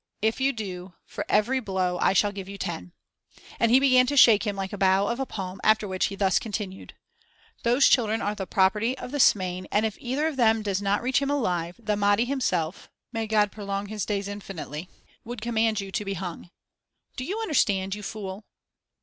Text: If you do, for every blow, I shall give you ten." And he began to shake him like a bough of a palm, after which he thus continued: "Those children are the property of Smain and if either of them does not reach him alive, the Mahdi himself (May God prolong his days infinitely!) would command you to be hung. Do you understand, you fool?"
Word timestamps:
If 0.23 0.41
you 0.41 0.51
do, 0.51 0.95
for 1.05 1.23
every 1.29 1.59
blow, 1.59 1.99
I 1.99 2.13
shall 2.13 2.31
give 2.31 2.49
you 2.49 2.57
ten." 2.57 2.91
And 3.59 3.69
he 3.69 3.79
began 3.79 4.07
to 4.07 4.17
shake 4.17 4.47
him 4.47 4.55
like 4.55 4.73
a 4.73 4.77
bough 4.79 5.05
of 5.05 5.19
a 5.19 5.27
palm, 5.27 5.61
after 5.63 5.87
which 5.87 6.07
he 6.07 6.15
thus 6.15 6.39
continued: 6.39 6.95
"Those 7.61 7.87
children 7.87 8.19
are 8.19 8.33
the 8.33 8.47
property 8.47 8.97
of 8.97 9.11
Smain 9.21 9.67
and 9.71 9.85
if 9.85 9.97
either 9.99 10.25
of 10.27 10.37
them 10.37 10.63
does 10.63 10.81
not 10.81 11.03
reach 11.03 11.21
him 11.21 11.29
alive, 11.29 11.75
the 11.77 11.95
Mahdi 11.95 12.25
himself 12.25 12.89
(May 13.11 13.27
God 13.27 13.51
prolong 13.51 13.89
his 13.89 14.03
days 14.03 14.27
infinitely!) 14.27 14.89
would 15.23 15.39
command 15.39 15.79
you 15.79 15.91
to 15.91 16.03
be 16.03 16.15
hung. 16.15 16.49
Do 17.15 17.23
you 17.23 17.39
understand, 17.39 17.93
you 17.93 18.01
fool?" 18.01 18.43